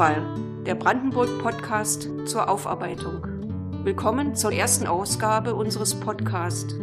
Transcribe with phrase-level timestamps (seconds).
[0.00, 3.84] Tonfall, der Brandenburg-Podcast zur Aufarbeitung.
[3.84, 6.74] Willkommen zur ersten Ausgabe unseres Podcasts.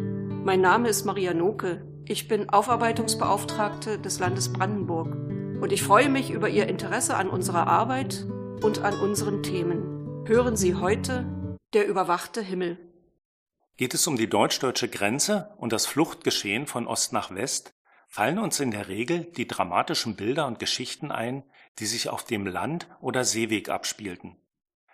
[0.44, 1.84] Mein Name ist Maria Noke.
[2.06, 5.16] Ich bin Aufarbeitungsbeauftragte des Landes Brandenburg
[5.60, 8.24] und ich freue mich über Ihr Interesse an unserer Arbeit
[8.62, 10.24] und an unseren Themen.
[10.28, 11.26] Hören Sie heute
[11.74, 12.78] Der überwachte Himmel.
[13.78, 17.74] Geht es um die deutsch-deutsche Grenze und das Fluchtgeschehen von Ost nach West,
[18.08, 21.42] fallen uns in der Regel die dramatischen Bilder und Geschichten ein,
[21.80, 24.36] die sich auf dem Land- oder Seeweg abspielten.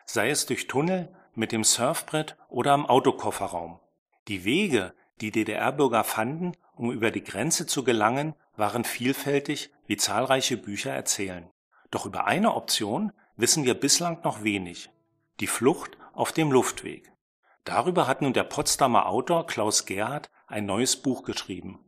[0.06, 3.80] Sei es durch Tunnel, mit dem Surfbrett oder am Autokofferraum.
[4.28, 10.58] Die Wege, die DDR-Bürger fanden, um über die Grenze zu gelangen, waren vielfältig, wie zahlreiche
[10.58, 11.50] Bücher erzählen.
[11.92, 14.90] Doch über eine Option wissen wir bislang noch wenig.
[15.40, 17.12] Die Flucht auf dem Luftweg.
[17.64, 21.80] Darüber hat nun der Potsdamer Autor Klaus Gerhardt ein neues Buch geschrieben.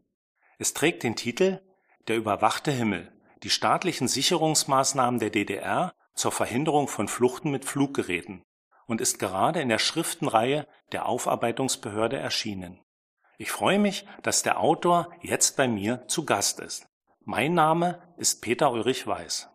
[0.57, 1.61] Es trägt den Titel
[2.07, 3.11] Der überwachte Himmel,
[3.45, 8.43] die staatlichen Sicherungsmaßnahmen der DDR zur Verhinderung von Fluchten mit Fluggeräten
[8.87, 12.79] und ist gerade in der Schriftenreihe der Aufarbeitungsbehörde erschienen.
[13.37, 16.87] Ich freue mich, dass der Autor jetzt bei mir zu Gast ist.
[17.23, 19.47] Mein Name ist Peter Ulrich Weiß.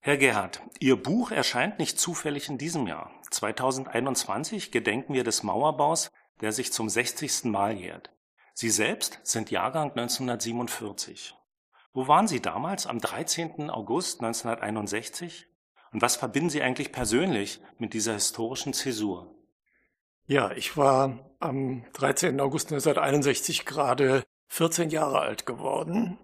[0.00, 3.10] Herr Gerhard, Ihr Buch erscheint nicht zufällig in diesem Jahr.
[3.30, 6.10] 2021 gedenken wir des Mauerbaus,
[6.40, 7.44] der sich zum 60.
[7.44, 8.10] Mal jährt.
[8.54, 11.36] Sie selbst sind Jahrgang 1947.
[11.94, 13.68] Wo waren Sie damals am 13.
[13.68, 15.46] August 1961?
[15.92, 19.34] Und was verbinden Sie eigentlich persönlich mit dieser historischen Zäsur?
[20.26, 22.40] Ja, ich war am 13.
[22.40, 26.18] August 1961 gerade 14 Jahre alt geworden.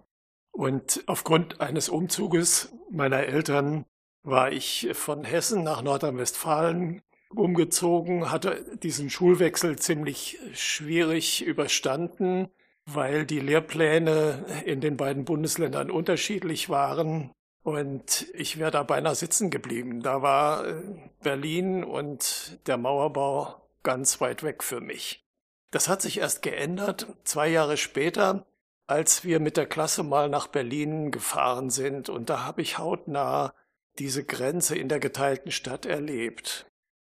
[0.51, 3.85] Und aufgrund eines Umzuges meiner Eltern
[4.23, 12.49] war ich von Hessen nach Nordrhein-Westfalen umgezogen, hatte diesen Schulwechsel ziemlich schwierig überstanden,
[12.93, 17.31] weil die Lehrpläne in den beiden Bundesländern unterschiedlich waren.
[17.63, 20.01] Und ich wäre da beinahe sitzen geblieben.
[20.01, 20.81] Da war äh,
[21.21, 25.25] Berlin und der Mauerbau ganz weit weg für mich.
[25.71, 28.45] Das hat sich erst geändert, zwei Jahre später,
[28.87, 32.09] als wir mit der Klasse mal nach Berlin gefahren sind.
[32.09, 33.53] Und da habe ich hautnah
[33.99, 36.65] diese Grenze in der geteilten Stadt erlebt.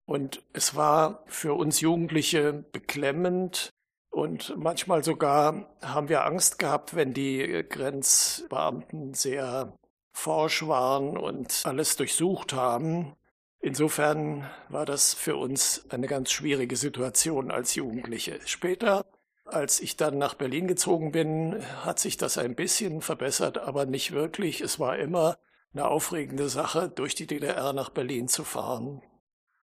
[0.04, 3.72] Und es war für uns Jugendliche beklemmend,
[4.12, 9.72] und manchmal sogar haben wir Angst gehabt, wenn die Grenzbeamten sehr
[10.12, 13.14] forsch waren und alles durchsucht haben.
[13.60, 18.38] Insofern war das für uns eine ganz schwierige Situation als Jugendliche.
[18.44, 19.06] Später,
[19.46, 24.12] als ich dann nach Berlin gezogen bin, hat sich das ein bisschen verbessert, aber nicht
[24.12, 24.60] wirklich.
[24.60, 25.38] Es war immer
[25.72, 29.00] eine aufregende Sache, durch die DDR nach Berlin zu fahren.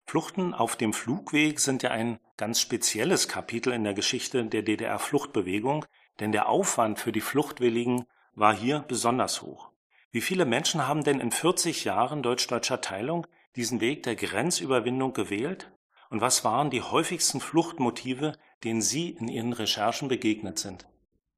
[0.06, 5.86] Fluchten auf dem Flugweg sind ja ein ganz spezielles Kapitel in der Geschichte der DDR-Fluchtbewegung,
[6.20, 8.06] denn der Aufwand für die Fluchtwilligen
[8.36, 9.72] war hier besonders hoch.
[10.12, 15.72] Wie viele Menschen haben denn in 40 Jahren deutsch-deutscher Teilung diesen Weg der Grenzüberwindung gewählt?
[16.10, 18.34] Und was waren die häufigsten Fluchtmotive,
[18.64, 20.86] denen Sie in Ihren Recherchen begegnet sind?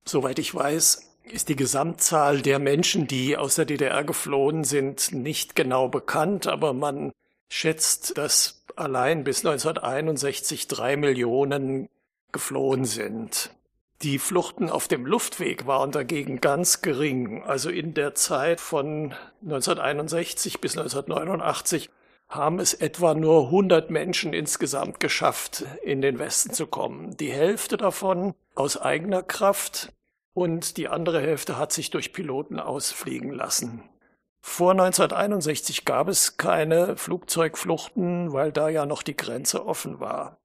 [0.06, 5.56] Soweit ich weiß, ist die Gesamtzahl der Menschen, die aus der DDR geflohen sind, nicht
[5.56, 7.12] genau bekannt, aber man
[7.50, 11.90] schätzt, dass allein bis 1961 drei Millionen
[12.32, 13.52] geflohen sind.
[14.04, 17.44] Die Fluchten auf dem Luftweg waren dagegen ganz gering.
[17.44, 21.90] Also in der Zeit von 1961 bis 1989
[22.30, 27.18] haben es etwa nur 100 Menschen insgesamt geschafft, in den Westen zu kommen.
[27.18, 29.94] Die Hälfte davon aus eigener Kraft
[30.34, 33.84] und die andere Hälfte hat sich durch Piloten ausfliegen lassen.
[34.50, 40.40] Vor 1961 gab es keine Flugzeugfluchten, weil da ja noch die Grenze offen war.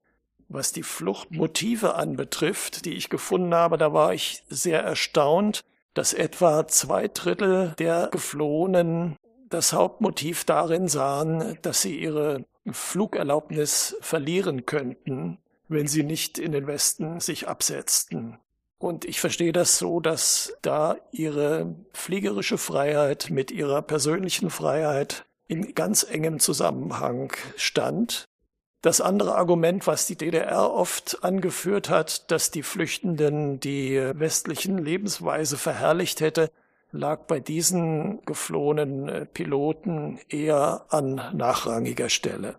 [0.49, 5.65] Was die Fluchtmotive anbetrifft, die ich gefunden habe, da war ich sehr erstaunt,
[5.95, 9.17] dass etwa zwei Drittel der Geflohenen
[9.49, 15.39] das Hauptmotiv darin sahen, dass sie ihre Flugerlaubnis verlieren könnten,
[15.69, 18.37] wenn sie nicht in den Westen sich absetzten.
[18.83, 25.73] Und ich verstehe das so, dass da ihre fliegerische Freiheit mit ihrer persönlichen Freiheit in
[25.75, 28.25] ganz engem Zusammenhang stand
[28.81, 35.57] das andere Argument, was die DDR oft angeführt hat, dass die Flüchtenden die westlichen Lebensweise
[35.57, 36.51] verherrlicht hätte,
[36.91, 42.57] lag bei diesen geflohenen äh, Piloten eher an nachrangiger Stelle.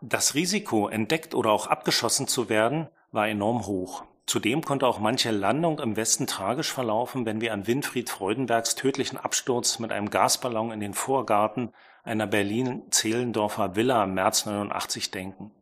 [0.00, 4.04] Das Risiko, entdeckt oder auch abgeschossen zu werden, war enorm hoch.
[4.26, 9.18] Zudem konnte auch manche Landung im Westen tragisch verlaufen, wenn wir an Winfried Freudenbergs tödlichen
[9.18, 15.52] Absturz mit einem Gasballon in den Vorgarten einer Berlin-Zehlendorfer Villa im März 89 denken.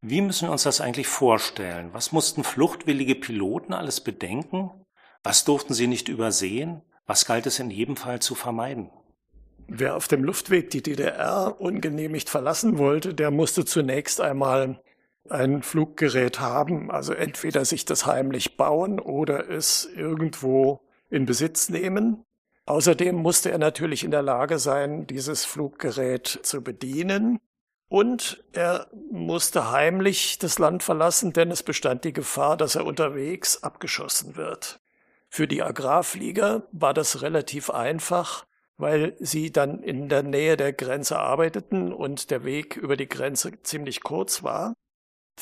[0.00, 1.90] Wie müssen wir uns das eigentlich vorstellen?
[1.92, 4.70] Was mussten fluchtwillige Piloten alles bedenken?
[5.22, 6.82] Was durften sie nicht übersehen?
[7.06, 8.90] Was galt es in jedem Fall zu vermeiden?
[9.68, 14.82] Wer auf dem Luftweg die DDR ungenehmigt verlassen wollte, der musste zunächst einmal
[15.28, 22.24] ein Fluggerät haben, also entweder sich das heimlich bauen oder es irgendwo in Besitz nehmen.
[22.66, 27.40] Außerdem musste er natürlich in der Lage sein, dieses Fluggerät zu bedienen.
[27.88, 33.64] Und er musste heimlich das Land verlassen, denn es bestand die Gefahr, dass er unterwegs
[33.64, 34.80] abgeschossen wird.
[35.28, 38.46] Für die Agrarflieger war das relativ einfach,
[38.76, 43.60] weil sie dann in der Nähe der Grenze arbeiteten und der Weg über die Grenze
[43.62, 44.74] ziemlich kurz war.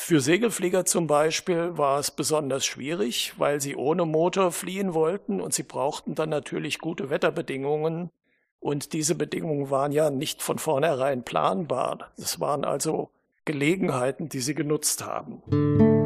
[0.00, 5.53] Für Segelflieger zum Beispiel war es besonders schwierig, weil sie ohne Motor fliehen wollten und
[5.53, 8.09] sie brauchten dann natürlich gute Wetterbedingungen.
[8.61, 12.12] Und diese Bedingungen waren ja nicht von vornherein planbar.
[12.17, 13.11] Es waren also
[13.45, 15.98] Gelegenheiten, die sie genutzt haben.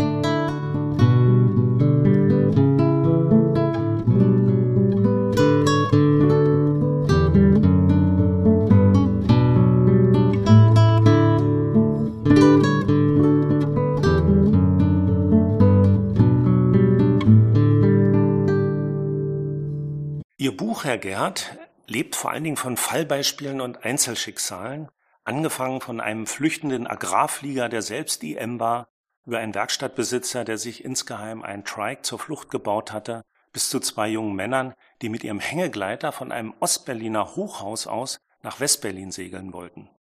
[20.51, 21.57] Buch, Herr Gerd,
[21.87, 24.89] lebt vor allen Dingen von Fallbeispielen und Einzelschicksalen,
[25.25, 28.89] angefangen von einem flüchtenden Agrarflieger, der selbst IM war,
[29.25, 33.23] über einen Werkstattbesitzer, der sich insgeheim einen Trike zur Flucht gebaut hatte,
[33.53, 38.59] bis zu zwei jungen Männern, die mit ihrem Hängegleiter von einem Ostberliner Hochhaus aus nach
[38.59, 39.91] Westberlin segeln wollten.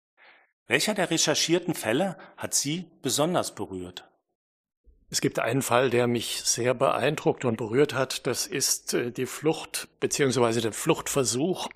[0.67, 4.12] Welcher der recherchierten Fälle hat Sie besonders berührt?
[5.13, 8.27] Es gibt einen Fall, der mich sehr beeindruckt und berührt hat.
[8.27, 10.63] Das ist äh, die Flucht bzw.
[10.63, 11.69] der Fluchtversuch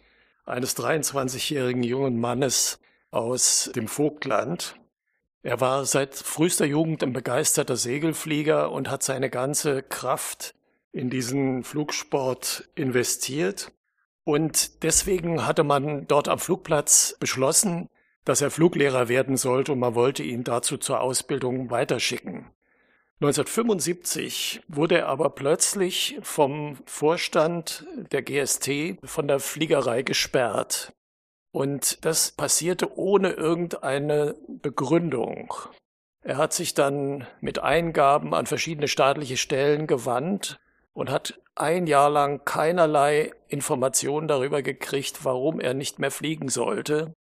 [0.46, 2.80] eines 23-jährigen jungen Mannes
[3.10, 4.80] aus dem Vogtland.
[5.42, 10.54] Er war seit frühester Jugend ein begeisterter Segelflieger und hat seine ganze Kraft
[10.92, 13.70] in diesen Flugsport investiert.
[14.24, 17.90] Und deswegen hatte man dort am Flugplatz beschlossen,
[18.24, 22.50] dass er Fluglehrer werden sollte und man wollte ihn dazu zur Ausbildung weiterschicken.
[23.20, 30.92] 1975 wurde er aber plötzlich vom Vorstand der GST von der Fliegerei gesperrt.
[31.50, 35.54] Und das passierte ohne irgendeine Begründung.
[36.22, 40.60] Er hat sich dann mit Eingaben an verschiedene staatliche Stellen gewandt
[40.92, 47.14] und hat ein Jahr lang keinerlei Informationen darüber gekriegt, warum er nicht mehr fliegen sollte.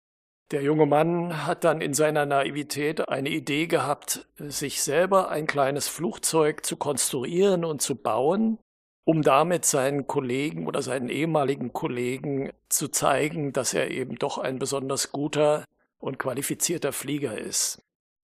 [0.53, 5.88] Der junge Mann hat dann in seiner Naivität eine Idee gehabt, sich selber ein kleines
[5.88, 8.59] Flugzeug zu konstruieren und zu bauen,
[9.03, 14.59] um damit seinen Kollegen oder seinen ehemaligen Kollegen zu zeigen, dass er eben doch ein
[14.59, 15.65] besonders guter
[15.97, 17.81] und qualifizierter Flieger ist.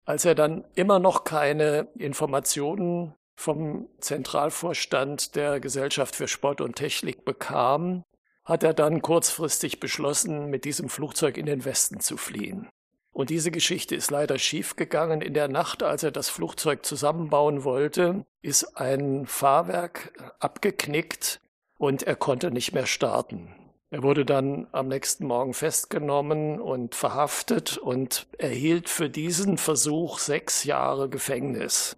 [0.04, 7.24] Als er dann immer noch keine Informationen vom Zentralvorstand der Gesellschaft für Sport und Technik
[7.24, 8.02] bekam,
[8.46, 12.68] hat er dann kurzfristig beschlossen, mit diesem Flugzeug in den Westen zu fliehen.
[13.12, 15.20] Und diese Geschichte ist leider schiefgegangen.
[15.20, 21.40] In der Nacht, als er das Flugzeug zusammenbauen wollte, ist ein Fahrwerk abgeknickt
[21.76, 23.54] und er konnte nicht mehr starten.
[23.90, 30.64] Er wurde dann am nächsten Morgen festgenommen und verhaftet und erhielt für diesen Versuch sechs
[30.64, 31.96] Jahre Gefängnis.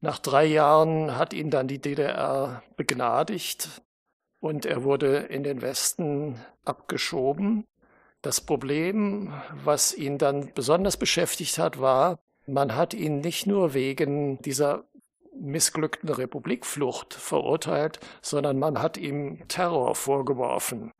[0.00, 3.82] Nach drei Jahren hat ihn dann die DDR begnadigt
[4.42, 6.34] und er wurde in den Westen
[6.64, 7.64] abgeschoben.
[8.22, 9.32] Das Problem,
[9.64, 14.84] was ihn dann besonders beschäftigt hat, war, man hat ihn nicht nur wegen dieser
[15.38, 20.92] missglückten Republikflucht verurteilt, sondern man hat ihm Terror vorgeworfen.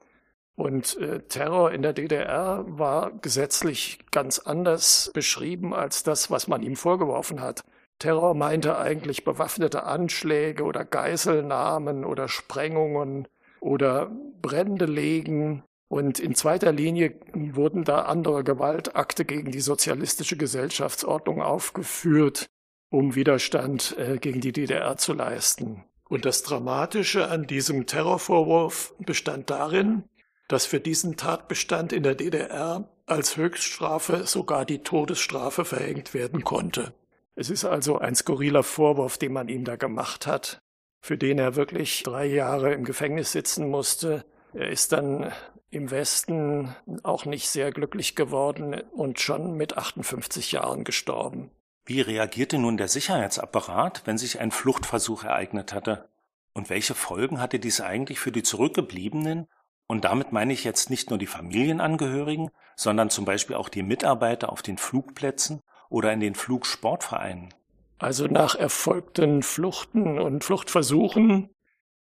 [0.55, 6.63] Und äh, Terror in der DDR war gesetzlich ganz anders beschrieben als das, was man
[6.63, 7.65] ihm vorgeworfen hat.
[8.03, 13.29] Terror meinte eigentlich bewaffnete Anschläge oder Geiselnahmen oder Sprengungen
[13.61, 14.11] oder
[14.43, 15.63] Brände legen.
[15.87, 22.47] Und in zweiter Linie wurden da andere Gewaltakte gegen die sozialistische Gesellschaftsordnung aufgeführt,
[22.91, 25.85] um Widerstand äh, gegen die DDR zu leisten.
[26.09, 30.03] Und das Dramatische an diesem Terrorvorwurf bestand darin,
[30.49, 36.95] dass für diesen Tatbestand in der DDR als Höchststrafe sogar die Todesstrafe verhängt werden konnte.
[37.35, 40.63] Es ist also ein skurriler Vorwurf, den man ihm da gemacht hat,
[41.01, 44.25] für den er wirklich drei Jahre im Gefängnis sitzen musste.
[44.53, 45.33] Er ist dann
[45.71, 51.51] im Westen auch nicht sehr glücklich geworden und schon mit 58 Jahren gestorben.
[51.87, 56.09] Wie reagierte nun der Sicherheitsapparat, wenn sich ein Fluchtversuch ereignet hatte?
[56.53, 59.49] Und welche Folgen hatte dies eigentlich für die Zurückgebliebenen?
[59.87, 64.53] Und damit meine ich jetzt nicht nur die Familienangehörigen, sondern zum Beispiel auch die Mitarbeiter
[64.53, 65.63] auf den Flugplätzen
[65.93, 67.55] oder in den Flugsportvereinen.
[67.99, 71.51] Also nach erfolgten Fluchten und Fluchtversuchen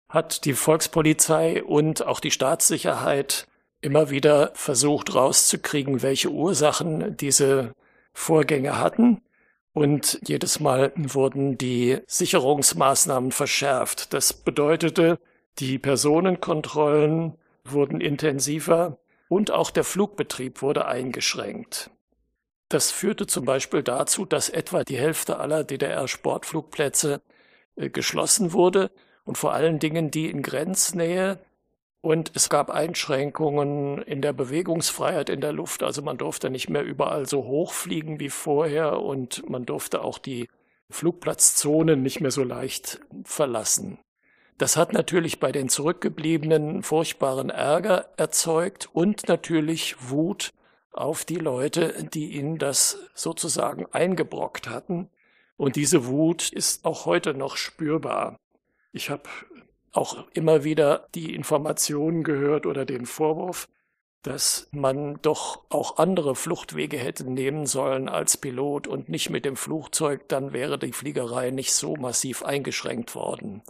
[0.08, 3.46] hat die Volkspolizei und auch die Staatssicherheit
[3.80, 7.74] immer wieder versucht rauszukriegen, welche Ursachen diese
[8.12, 9.22] Vorgänge hatten.
[9.72, 14.12] Und jedes Mal wurden die Sicherungsmaßnahmen verschärft.
[14.12, 15.18] Das bedeutete,
[15.58, 21.90] die Personenkontrollen wurden intensiver und auch der Flugbetrieb wurde eingeschränkt.
[22.70, 27.20] Das führte zum Beispiel dazu, dass etwa die Hälfte aller DDR-Sportflugplätze
[27.74, 28.92] äh, geschlossen wurde
[29.24, 31.40] und vor allen Dingen die in Grenznähe.
[32.00, 35.82] Und es gab Einschränkungen in der Bewegungsfreiheit in der Luft.
[35.82, 40.18] Also man durfte nicht mehr überall so hoch fliegen wie vorher und man durfte auch
[40.18, 40.48] die
[40.90, 43.98] Flugplatzzonen nicht mehr so leicht verlassen.
[44.58, 50.52] Das hat natürlich bei den Zurückgebliebenen furchtbaren Ärger erzeugt und natürlich Wut
[50.92, 55.08] auf die Leute, die ihnen das sozusagen eingebrockt hatten.
[55.56, 58.38] Und diese Wut ist auch heute noch spürbar.
[58.92, 59.24] Ich habe
[59.92, 63.68] auch immer wieder die Informationen gehört oder den Vorwurf,
[64.22, 69.56] dass man doch auch andere Fluchtwege hätte nehmen sollen als Pilot und nicht mit dem
[69.56, 73.62] Flugzeug, dann wäre die Fliegerei nicht so massiv eingeschränkt worden.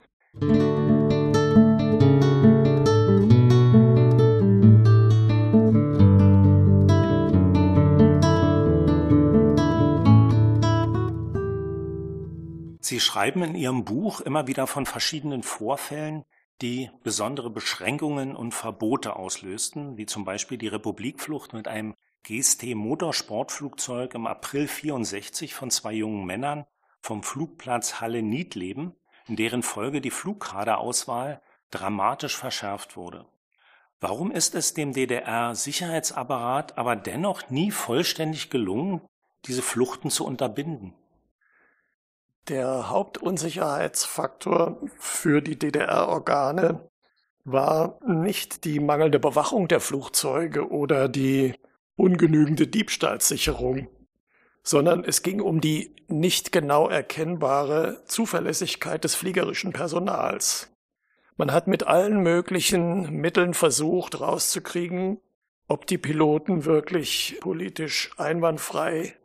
[13.01, 16.27] Sie schreiben in Ihrem Buch immer wieder von verschiedenen Vorfällen,
[16.61, 24.27] die besondere Beschränkungen und Verbote auslösten, wie zum Beispiel die Republikflucht mit einem GST-Motorsportflugzeug im
[24.27, 26.67] April 64 von zwei jungen Männern
[27.01, 28.95] vom Flugplatz Halle-Niedleben,
[29.29, 31.41] in deren Folge die Flugkaderauswahl
[31.71, 33.25] dramatisch verschärft wurde.
[33.99, 39.01] Warum ist es dem DDR-Sicherheitsapparat aber dennoch nie vollständig gelungen,
[39.47, 41.00] diese Fluchten zu unterbinden?
[42.49, 46.89] Der Hauptunsicherheitsfaktor für die DDR-Organe
[47.45, 51.55] war nicht die mangelnde Bewachung der Flugzeuge oder die
[51.97, 53.89] ungenügende Diebstahlsicherung,
[54.63, 60.73] sondern es ging um die nicht genau erkennbare Zuverlässigkeit des fliegerischen Personals.
[61.37, 65.21] Man hat mit allen möglichen Mitteln versucht rauszukriegen,
[65.69, 69.17] ob die Piloten wirklich politisch einwandfrei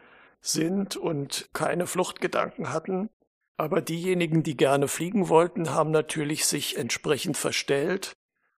[0.45, 3.09] sind und keine Fluchtgedanken hatten.
[3.57, 8.13] Aber diejenigen, die gerne fliegen wollten, haben natürlich sich entsprechend verstellt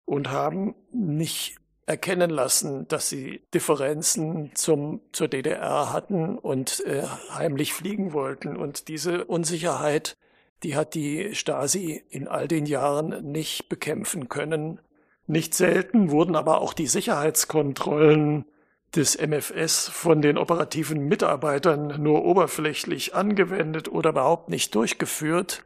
[0.05, 7.73] und haben nicht erkennen lassen, dass sie Differenzen zum, zur DDR hatten und äh, heimlich
[7.73, 8.57] fliegen wollten.
[8.57, 10.16] Und diese Unsicherheit,
[10.62, 14.81] die hat die Stasi in all den Jahren nicht bekämpfen können.
[15.26, 18.47] Nicht selten wurden aber auch die Sicherheitskontrollen
[18.95, 25.64] des MFS von den operativen Mitarbeitern nur oberflächlich angewendet oder überhaupt nicht durchgeführt,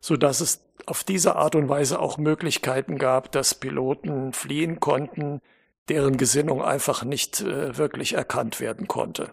[0.00, 5.40] so dass es auf diese Art und Weise auch Möglichkeiten gab, dass Piloten fliehen konnten,
[5.88, 9.32] deren Gesinnung einfach nicht äh, wirklich erkannt werden konnte.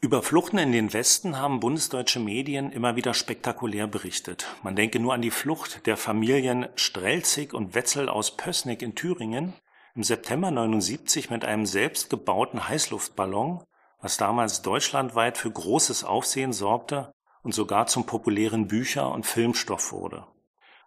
[0.00, 4.48] Über Fluchten in den Westen haben bundesdeutsche Medien immer wieder spektakulär berichtet.
[4.64, 9.52] Man denke nur an die Flucht der Familien Strelzig und Wetzel aus Pößnick in Thüringen,
[9.94, 13.62] im September 79 mit einem selbstgebauten Heißluftballon,
[14.00, 20.26] was damals deutschlandweit für großes Aufsehen sorgte und sogar zum populären Bücher- und Filmstoff wurde.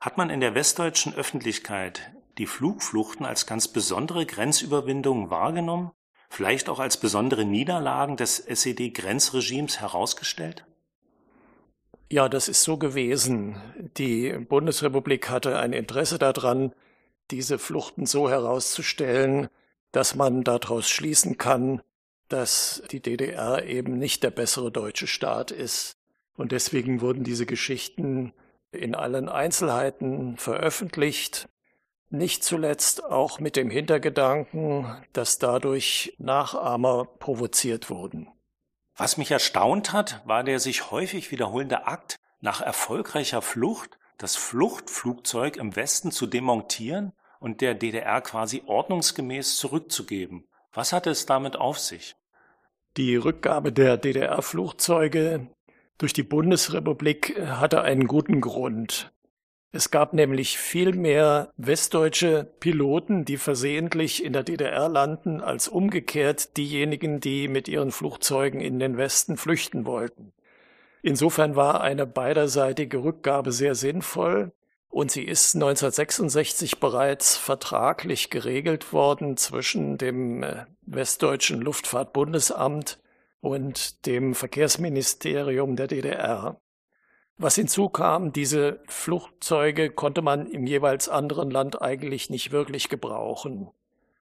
[0.01, 5.91] Hat man in der westdeutschen Öffentlichkeit die Flugfluchten als ganz besondere Grenzüberwindungen wahrgenommen,
[6.29, 10.65] vielleicht auch als besondere Niederlagen des SED-Grenzregimes herausgestellt?
[12.11, 13.55] Ja, das ist so gewesen.
[13.97, 16.73] Die Bundesrepublik hatte ein Interesse daran,
[17.31, 19.49] diese Fluchten so herauszustellen,
[19.91, 21.81] dass man daraus schließen kann,
[22.27, 25.97] dass die DDR eben nicht der bessere deutsche Staat ist.
[26.35, 28.33] Und deswegen wurden diese Geschichten
[28.71, 31.47] in allen Einzelheiten veröffentlicht,
[32.09, 38.27] nicht zuletzt auch mit dem Hintergedanken, dass dadurch Nachahmer provoziert wurden.
[38.95, 45.57] Was mich erstaunt hat, war der sich häufig wiederholende Akt, nach erfolgreicher Flucht das Fluchtflugzeug
[45.57, 50.47] im Westen zu demontieren und der DDR quasi ordnungsgemäß zurückzugeben.
[50.73, 52.15] Was hatte es damit auf sich?
[52.97, 55.47] Die Rückgabe der DDR-Flugzeuge
[55.97, 59.11] durch die Bundesrepublik hatte einen guten Grund.
[59.71, 66.55] Es gab nämlich viel mehr westdeutsche Piloten, die versehentlich in der DDR landen, als umgekehrt
[66.55, 70.31] diejenigen, die mit ihren Flugzeugen in den Westen flüchten wollten.
[71.05, 74.51] Insofern war eine beiderseitige Rückgabe sehr sinnvoll
[74.89, 82.97] und sie ist 1966 bereits vertraglich geregelt worden zwischen dem äh, Westdeutschen Luftfahrtbundesamt
[83.39, 86.59] und dem Verkehrsministerium der DDR.
[87.37, 93.69] Was hinzukam, diese Flugzeuge konnte man im jeweils anderen Land eigentlich nicht wirklich gebrauchen.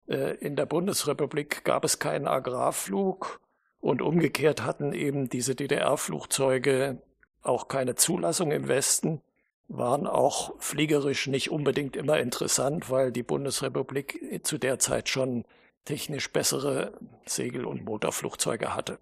[0.08, 3.40] Äh, in der Bundesrepublik gab es keinen Agrarflug
[3.82, 7.02] und umgekehrt hatten eben diese DDR-Flugzeuge
[7.42, 9.22] auch keine Zulassung im Westen,
[9.68, 15.46] waren auch fliegerisch nicht unbedingt immer interessant, weil die Bundesrepublik zu der Zeit schon
[15.86, 16.94] technisch bessere
[17.26, 19.00] Segel- und Motorflugzeuge hatte.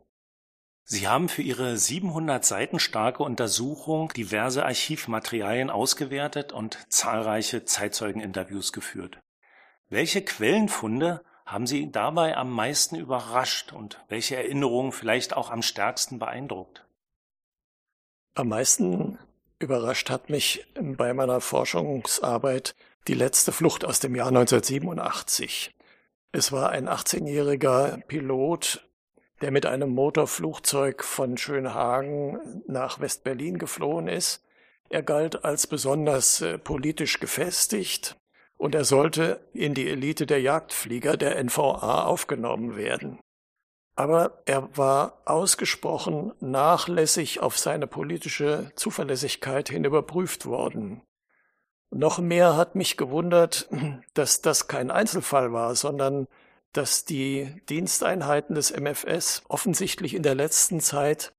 [0.84, 9.20] Sie haben für Ihre 700 Seiten starke Untersuchung diverse Archivmaterialien ausgewertet und zahlreiche Zeitzeugeninterviews geführt.
[9.90, 16.20] Welche Quellenfunde haben Sie dabei am meisten überrascht und welche Erinnerungen vielleicht auch am stärksten
[16.20, 16.86] beeindruckt?
[18.36, 19.18] Am meisten
[19.60, 22.76] überrascht hat mich bei meiner Forschungsarbeit
[23.08, 25.76] die letzte Flucht aus dem Jahr 1987.
[26.32, 28.86] Es war ein 18-jähriger Pilot
[29.42, 34.44] der mit einem Motorflugzeug von Schönhagen nach West-Berlin geflohen ist.
[34.90, 38.19] Er galt als besonders äh, politisch gefestigt
[38.60, 43.20] und er sollte in die Elite der Jagdflieger der NVA aufgenommen werden.
[43.96, 51.02] Aber er war ausgesprochen nachlässig auf seine politische Zuverlässigkeit hin überprüft worden.
[51.90, 53.70] Noch mehr hat mich gewundert,
[54.14, 56.28] dass das kein Einzelfall war, sondern
[56.74, 61.34] dass die Diensteinheiten des MFS offensichtlich in der letzten Zeit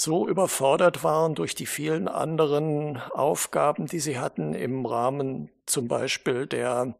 [0.00, 6.46] so überfordert waren durch die vielen anderen Aufgaben, die sie hatten im Rahmen zum Beispiel
[6.46, 6.94] der,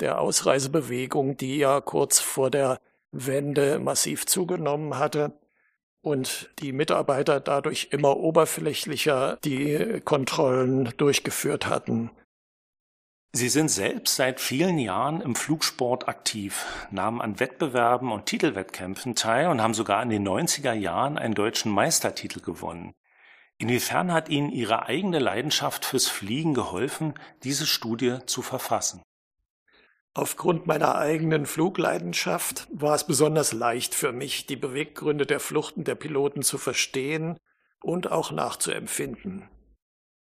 [0.00, 2.78] der Ausreisebewegung, die ja kurz vor der
[3.10, 5.32] Wende massiv zugenommen hatte
[6.02, 12.10] und die Mitarbeiter dadurch immer oberflächlicher die Kontrollen durchgeführt hatten.
[13.32, 19.48] Sie sind selbst seit vielen Jahren im Flugsport aktiv, nahmen an Wettbewerben und Titelwettkämpfen teil
[19.48, 22.94] und haben sogar in den 90er Jahren einen deutschen Meistertitel gewonnen.
[23.58, 29.02] Inwiefern hat Ihnen Ihre eigene Leidenschaft fürs Fliegen geholfen, diese Studie zu verfassen?
[30.14, 35.94] Aufgrund meiner eigenen Flugleidenschaft war es besonders leicht für mich, die Beweggründe der Fluchten der
[35.94, 37.36] Piloten zu verstehen
[37.82, 39.48] und auch nachzuempfinden.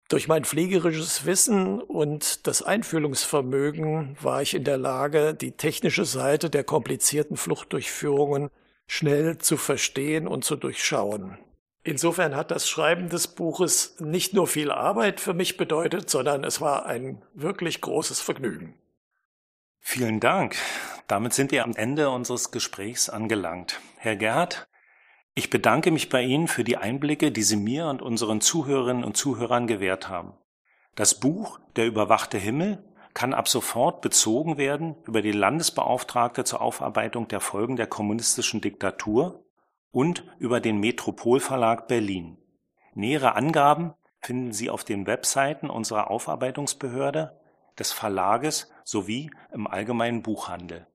[0.10, 6.50] Durch mein pflegerisches Wissen und das Einfühlungsvermögen war ich in der Lage, die technische Seite
[6.50, 8.50] der komplizierten Fluchtdurchführungen
[8.88, 11.38] schnell zu verstehen und zu durchschauen.
[11.84, 16.62] Insofern hat das Schreiben des Buches nicht nur viel Arbeit für mich bedeutet, sondern es
[16.62, 18.76] war ein wirklich großes Vergnügen.
[19.80, 20.56] Vielen Dank.
[21.08, 23.80] Damit sind wir am Ende unseres Gesprächs angelangt.
[23.98, 24.68] Herr Gerhard,
[25.38, 29.16] ich bedanke mich bei Ihnen für die Einblicke, die Sie mir und unseren Zuhörerinnen und
[29.16, 30.34] Zuhörern gewährt haben.
[30.96, 37.28] Das Buch Der überwachte Himmel kann ab sofort bezogen werden über die Landesbeauftragte zur Aufarbeitung
[37.28, 39.46] der Folgen der kommunistischen Diktatur
[39.92, 42.40] und über den Metropolverlag Berlin.
[42.96, 47.40] Nähere Angaben finden Sie auf den Webseiten unserer Aufarbeitungsbehörde,
[47.78, 50.88] des Verlages sowie im allgemeinen Buchhandel.